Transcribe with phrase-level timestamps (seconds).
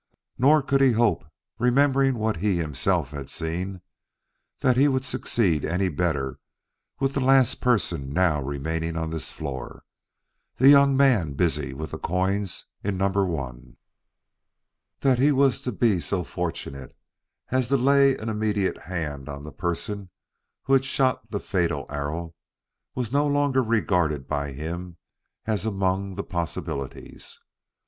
[0.39, 1.25] Nor could he hope,
[1.59, 3.81] remembering what he had himself seen,
[4.61, 6.39] that he would succeed any better
[6.99, 9.83] with the last person now remaining on this floor
[10.57, 13.13] the young man busy with the coins in No.
[13.37, 13.75] I.
[15.01, 16.97] That he was to be so fortunate
[17.49, 20.09] as to lay an immediate hand on the person
[20.63, 22.33] who had shot the fatal arrow
[22.95, 24.97] was no longer regarded by him
[25.45, 27.39] as among the possibilities.